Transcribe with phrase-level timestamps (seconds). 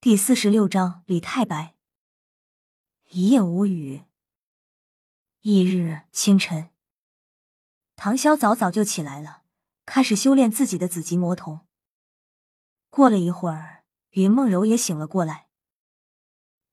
[0.00, 1.74] 第四十六章李太白。
[3.08, 4.04] 一夜无语。
[5.40, 6.70] 翌日清晨，
[7.96, 9.42] 唐潇早早就起来了，
[9.84, 11.66] 开始修炼自己的紫极魔瞳。
[12.90, 15.48] 过了一会儿，云梦柔也醒了过来。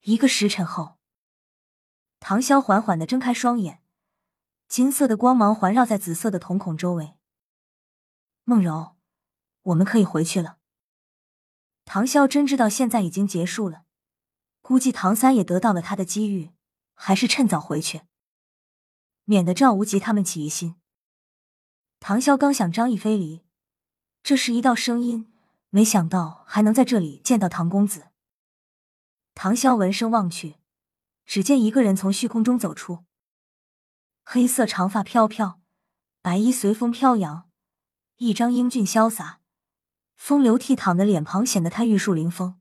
[0.00, 0.98] 一个时辰后，
[2.18, 3.84] 唐潇缓缓的睁开双眼，
[4.66, 7.14] 金色的光芒环绕在紫色的瞳孔周围。
[8.42, 8.96] 梦柔，
[9.62, 10.58] 我们可以回去了。
[11.84, 13.84] 唐潇真知道现在已经结束了，
[14.62, 16.52] 估计唐三也得到了他的机遇，
[16.94, 18.02] 还是趁早回去，
[19.24, 20.76] 免得赵无极他们起疑心。
[22.00, 23.44] 唐潇刚想张翼飞离，
[24.22, 25.32] 这是一道声音，
[25.70, 28.08] 没想到还能在这里见到唐公子。
[29.34, 30.56] 唐潇闻声望去，
[31.26, 33.04] 只见一个人从虚空中走出，
[34.24, 35.60] 黑色长发飘飘，
[36.22, 37.50] 白衣随风飘扬，
[38.16, 39.41] 一张英俊潇洒。
[40.24, 42.60] 风流倜傥的脸庞显得他玉树临风。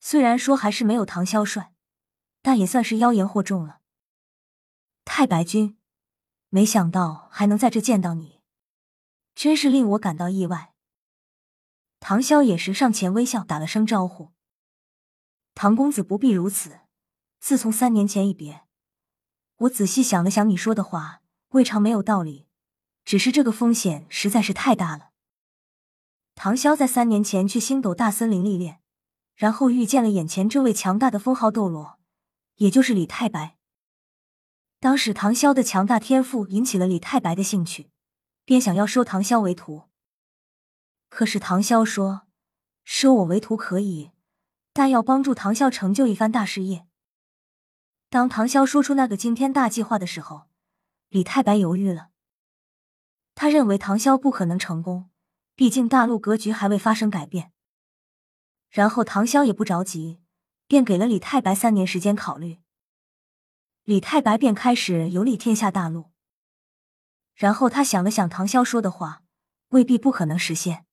[0.00, 1.72] 虽然说还是没有唐潇帅，
[2.42, 3.78] 但也算是妖言惑众了。
[5.04, 5.78] 太白君，
[6.48, 8.40] 没想到还能在这见到你，
[9.36, 10.74] 真是令我感到意外。
[12.00, 14.32] 唐潇也是上前微笑打了声招呼
[15.54, 16.80] ：“唐公子不必如此。
[17.38, 18.64] 自从三年前一别，
[19.58, 22.48] 我仔细想了想，你说的话未尝没有道理，
[23.04, 25.10] 只是这个风险实在是太大了。”
[26.34, 28.80] 唐潇在三年前去星斗大森林历练，
[29.34, 31.98] 然后遇见了眼前这位强大的封号斗罗，
[32.56, 33.56] 也就是李太白。
[34.80, 37.90] 当时唐潇的强大天赋引起了李太白的兴趣，
[38.44, 39.84] 便想要收唐潇为徒。
[41.08, 42.22] 可是唐潇说
[42.82, 44.10] ：“收我为徒可以，
[44.72, 46.86] 但要帮助唐潇成就一番大事业。”
[48.10, 50.48] 当唐潇说出那个惊天大计划的时候，
[51.10, 52.08] 李太白犹豫了。
[53.34, 55.10] 他认为唐潇不可能成功。
[55.54, 57.52] 毕竟大陆格局还未发生改变，
[58.70, 60.20] 然后唐潇也不着急，
[60.66, 62.60] 便给了李太白三年时间考虑。
[63.84, 66.10] 李太白便开始游历天下大陆。
[67.34, 69.24] 然后他想了想唐潇说的话，
[69.68, 70.86] 未必不可能实现，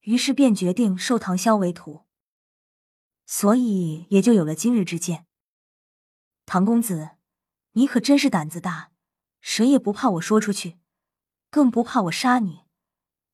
[0.00, 2.06] 于是便决定收唐潇为徒。
[3.26, 5.26] 所以也就有了今日之见。
[6.46, 7.10] 唐公子，
[7.72, 8.90] 你可真是胆子大，
[9.40, 10.78] 谁也不怕我说出去，
[11.50, 12.67] 更不怕我杀你。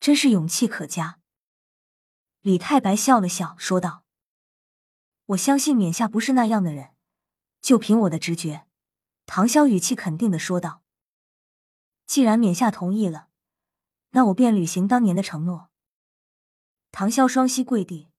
[0.04, 1.18] 真是勇气可嘉。
[2.42, 4.04] 李太白笑了笑，说道
[5.32, 6.90] ：“我相信冕下不是那样的人，
[7.62, 8.66] 就凭我的直觉。”
[9.24, 10.82] 唐潇语气肯定的说道
[12.04, 13.28] ：“既然冕下同意了，
[14.10, 15.70] 那我便履行当年的承诺。”
[16.92, 18.10] 唐潇双膝跪地，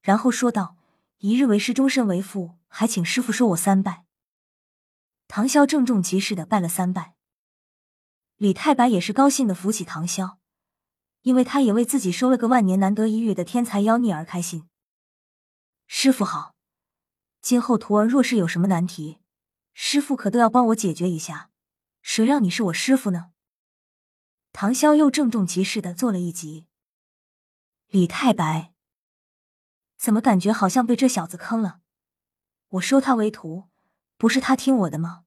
[0.00, 0.78] 然后说道
[1.20, 4.06] ：“一日为师，终身为父，还请师傅收我三拜。”
[5.28, 7.14] 唐潇郑重其事的拜了三拜。
[8.36, 10.39] 李太白也是高兴的扶起唐潇。
[11.22, 14.68] 因为他也为自己收了个万年难得一遇的天才妖孽而开心。
[15.86, 16.54] 师傅好，
[17.40, 19.18] 今后徒儿若是有什么难题，
[19.74, 21.50] 师傅可都要帮我解决一下。
[22.02, 23.32] 谁让你是我师傅呢？
[24.52, 26.66] 唐潇又郑重其事的做了一集。
[27.88, 28.72] 李太白，
[29.96, 31.80] 怎么感觉好像被这小子坑了？
[32.68, 33.68] 我收他为徒，
[34.16, 35.24] 不是他听我的吗？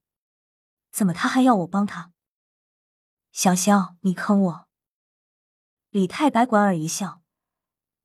[0.90, 2.12] 怎么他还要我帮他？
[3.30, 4.63] 小潇，你坑我！
[5.94, 7.22] 李太白莞尔一笑，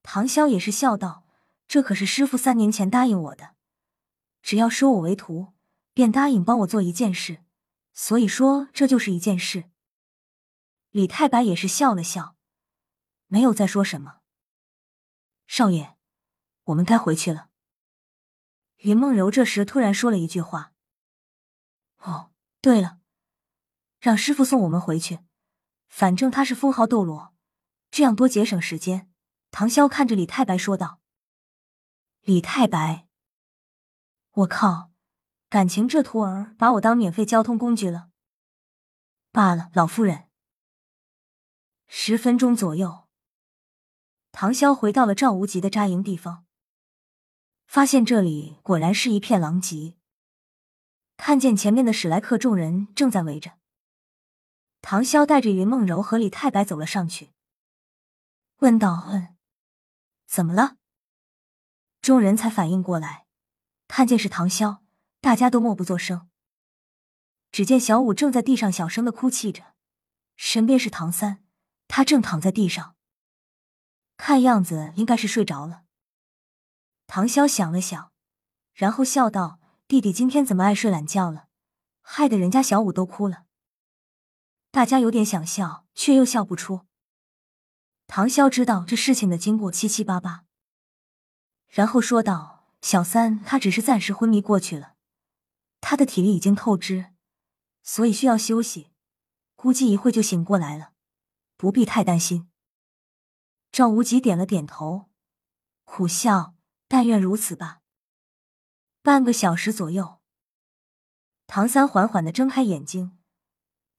[0.03, 1.25] 唐潇也是笑道
[1.67, 3.55] ：“这可是师傅三年前答应我的，
[4.43, 5.53] 只要收我为徒，
[5.95, 7.43] 便答应帮我做一件事。
[7.91, 9.71] 所以说，这就是一件事。”
[10.91, 12.35] 李太白也是笑了笑，
[13.25, 14.19] 没有再说什么。
[15.47, 15.97] 少爷，
[16.65, 17.49] 我们该回去了。
[18.81, 20.73] 云梦柔这时突然说了一句话
[22.05, 22.29] ：“哦，
[22.61, 22.99] 对了，
[23.99, 25.21] 让师傅送我们回去，
[25.87, 27.33] 反正他是封号斗罗。”
[27.99, 29.11] 这样多节省时间。
[29.51, 31.01] 唐潇看着李太白说道
[32.23, 33.09] ：“李太白，
[34.31, 34.93] 我靠，
[35.49, 38.07] 感情这徒儿把我当免费交通工具了。”
[39.33, 40.29] 罢了，老夫人。
[41.87, 43.09] 十分钟左右，
[44.31, 46.45] 唐潇回到了赵无极的扎营地方，
[47.67, 49.97] 发现这里果然是一片狼藉。
[51.17, 53.57] 看见前面的史莱克众人正在围着，
[54.79, 57.33] 唐潇带着云梦柔和李太白走了上去。
[58.59, 59.35] 问道：“嗯，
[60.27, 60.75] 怎么了？”
[62.01, 63.25] 众人才反应过来，
[63.87, 64.79] 看见是唐潇，
[65.21, 66.29] 大家都默不作声。
[67.51, 69.75] 只见小五正在地上小声的哭泣着，
[70.35, 71.43] 身边是唐三，
[71.87, 72.95] 他正躺在地上，
[74.17, 75.83] 看样子应该是睡着了。
[77.07, 78.11] 唐潇想了想，
[78.73, 81.47] 然后笑道：“弟弟今天怎么爱睡懒觉了？
[82.01, 83.45] 害得人家小五都哭了。”
[84.69, 86.88] 大家有点想笑，却又笑不出。
[88.11, 90.43] 唐潇知道这事情的经过七七八八，
[91.67, 94.95] 然后说道：“小三他只是暂时昏迷过去了，
[95.79, 97.13] 他的体力已经透支，
[97.83, 98.89] 所以需要休息，
[99.55, 100.93] 估计一会就醒过来了，
[101.55, 102.49] 不必太担心。”
[103.71, 105.11] 赵无极点了点头，
[105.83, 106.55] 苦笑
[106.89, 107.81] ：“但愿如此吧。”
[109.03, 110.19] 半个小时左右，
[111.45, 113.19] 唐三缓缓的睁开眼睛，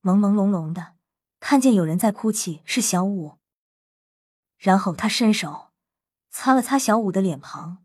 [0.03, 0.97] 朦朦胧胧的
[1.39, 3.39] 看见有人在哭泣，是小五。
[4.61, 5.73] 然后他伸手
[6.29, 7.83] 擦了擦小五的脸庞，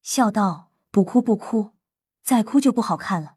[0.00, 1.74] 笑道：“不哭不哭，
[2.22, 3.36] 再哭就不好看了。”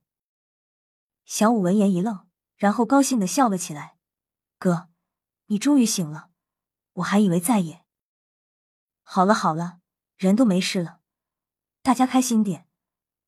[1.26, 2.26] 小五闻言一愣，
[2.56, 3.98] 然后高兴的笑了起来
[4.58, 4.88] ：“哥，
[5.48, 6.30] 你终于醒了，
[6.94, 7.84] 我还以为再也……
[9.04, 9.82] 好了好了，
[10.16, 11.02] 人都没事了，
[11.82, 12.70] 大家开心点。”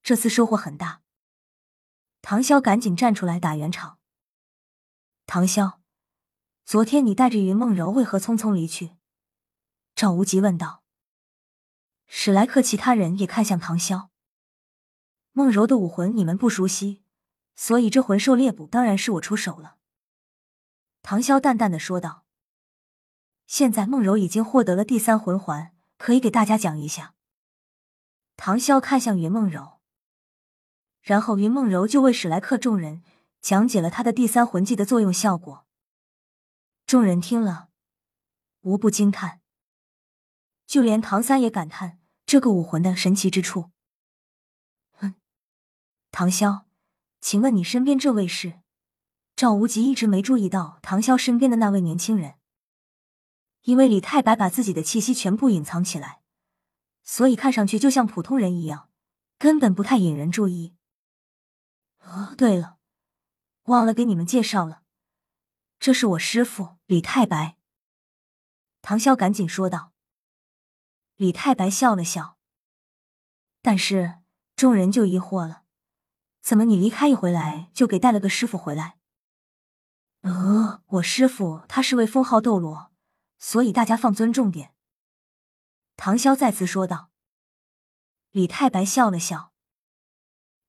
[0.02, 1.02] 这次收获很大，
[2.22, 4.00] 唐潇赶紧站出来打圆场。
[5.26, 5.80] 唐潇，
[6.64, 8.96] 昨天你带着云梦柔为何匆匆离去？
[10.00, 10.82] 赵无极问道。
[12.08, 14.08] 史莱克其他人也看向唐潇。
[15.34, 17.04] 梦柔的武魂你们不熟悉，
[17.58, 19.76] 所以这魂兽猎捕当然是我出手了。
[21.02, 22.24] 唐潇淡淡的说道。
[23.46, 27.14] 现在梦柔已经获得了第三魂环，可以给大家讲一下。
[28.38, 29.82] 唐潇看向云梦柔。
[31.02, 33.04] 然后云梦柔就为史莱克众人
[33.42, 35.68] 讲解了他的第三魂技的作用效果。
[36.86, 37.68] 众人听了，
[38.62, 39.39] 无不惊叹，
[40.70, 43.72] 就连唐三也感叹这个武魂的神奇之处。
[45.00, 45.16] 嗯，
[46.12, 46.66] 唐潇，
[47.20, 48.60] 请问你身边这位是？
[49.36, 52.36] 赵无极一直没注意到唐潇身边的那位年轻人，
[53.64, 56.22] 因为李太白把自己的气息全部隐藏起来，
[57.04, 58.92] 所以看上去就像普通人一样，
[59.40, 60.76] 根本不太引人注意。
[62.02, 62.78] 哦，对了，
[63.64, 64.84] 忘了给你们介绍了，
[65.80, 67.58] 这是我师父李太白。
[68.84, 69.94] 唐潇赶紧说道。
[71.20, 72.38] 李太白笑了笑，
[73.62, 74.20] 但是
[74.56, 75.64] 众人就疑惑了：
[76.40, 78.98] 怎么你离开一回来就给带了个师傅回来？
[80.22, 82.94] 呃，我师傅他是位封号斗罗，
[83.38, 84.74] 所以大家放尊重点。
[85.98, 87.12] 唐潇再次说道。
[88.32, 89.52] 李太白笑了笑，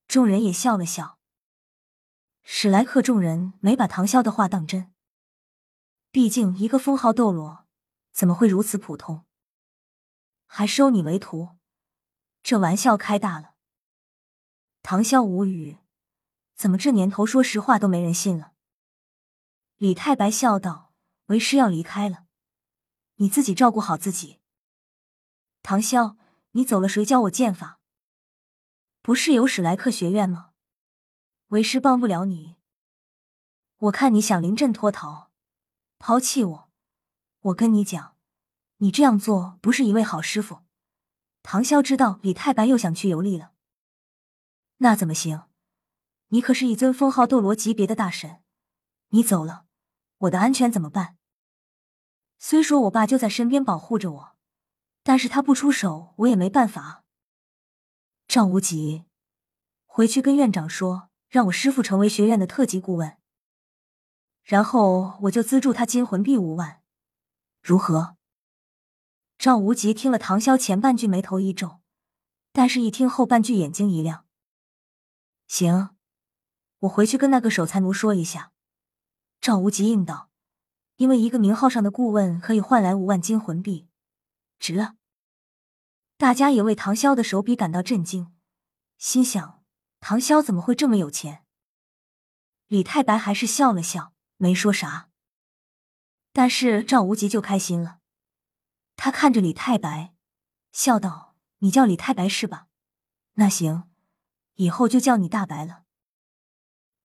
[0.09, 1.21] 众人也笑了笑。
[2.43, 4.93] 史莱克众人没把唐潇的话当真，
[6.11, 7.69] 毕竟一个封号斗罗
[8.11, 9.25] 怎么会如此普通，
[10.53, 11.51] 还收你为徒？
[12.43, 13.55] 这玩笑开大了。
[14.83, 15.79] 唐潇无语，
[16.57, 18.53] 怎么这年头说实话都没人信了？
[19.77, 20.93] 李太白笑道
[21.27, 22.27] ：“为师要离开了，
[23.15, 24.41] 你自己照顾好自己。”
[25.63, 26.17] 唐潇，
[26.51, 27.79] 你走了，谁教我剑法？
[29.03, 30.51] 不是有史莱克学院吗？
[31.51, 32.57] 为师帮不了你，
[33.77, 35.31] 我看你想临阵脱逃，
[36.01, 36.71] 抛弃我。
[37.39, 38.17] 我跟你讲，
[38.83, 40.61] 你这样做不是一位好师傅。
[41.43, 43.53] 唐潇知道李太白又想去游历了，
[44.79, 45.45] 那怎么行？
[46.29, 48.43] 你可是一尊封号斗罗级别的大神，
[49.09, 49.67] 你走了，
[50.19, 51.17] 我的安全怎么办？
[52.39, 54.37] 虽说我爸就在身边保护着我，
[55.03, 57.05] 但是他不出手，我也没办法。
[58.29, 59.05] 赵无极，
[59.87, 61.09] 回去跟院长说。
[61.29, 63.17] 让我师傅成为学院的特级顾问，
[64.43, 66.83] 然后我就资助他金魂币五万，
[67.63, 68.17] 如何？
[69.41, 71.81] 赵无极听了唐潇前半句，眉头一皱，
[72.53, 74.27] 但是一听后半句，眼睛一亮。
[75.47, 75.97] 行，
[76.81, 78.53] 我回去跟那个守财奴说一下。
[79.41, 80.29] 赵无极应道，
[80.97, 83.89] 因为一个名号上的顾问可以换来五万金魂币，
[84.59, 84.97] 值了。
[86.19, 88.35] 大家也为唐潇的手笔感到震惊，
[88.99, 89.65] 心想。
[90.01, 91.47] 唐潇怎么会这么有钱？
[92.67, 95.09] 李太白还是笑了笑，没说啥。
[96.31, 98.00] 但是赵无极就开心了，
[99.03, 100.13] 他看着李太白，
[100.73, 102.67] 笑道：“你叫李太白是吧？
[103.37, 103.89] 那行，
[104.57, 105.85] 以后就叫你大白了。”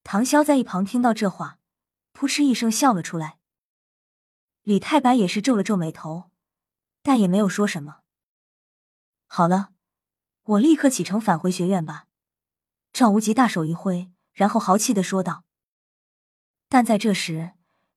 [0.04, 1.58] 唐潇在一旁听到这话，
[2.12, 3.38] 扑哧一声笑了出来。
[4.60, 6.30] 李太白也是皱了皱眉头，
[7.00, 8.02] 但也没有说什么。
[9.26, 9.72] 好了，
[10.42, 12.08] 我立刻启程返回学院吧。
[12.92, 15.44] 赵无极大手一挥，然后豪气的说道。
[16.68, 17.54] 但在这时，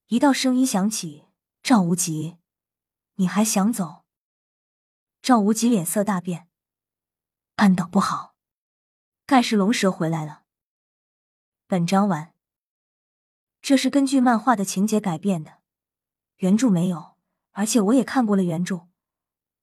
[0.07, 1.25] 一道声音响起
[1.61, 2.37] ：“赵无极，
[3.19, 4.05] 你还想走？”
[5.21, 6.47] 赵无极脸色大变，
[7.57, 8.33] 暗道不好，
[9.25, 10.43] 盖世龙蛇回来了。
[11.67, 12.33] 本章完。
[13.61, 15.59] 这是根据漫画的情节改编的，
[16.37, 17.17] 原著没有，
[17.51, 18.87] 而且我也看过了原著，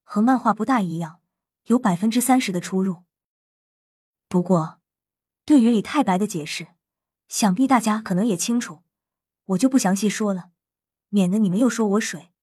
[0.03, 1.19] 和漫画不大一样，
[1.63, 3.03] 有百分之三十的出入。
[4.27, 4.79] 不过。
[5.45, 6.75] 对于李太白的解释，
[7.29, 8.83] 想必大家可能也清楚，
[9.45, 10.51] 我就不详细说了，
[11.07, 12.33] 免得你们又说我水。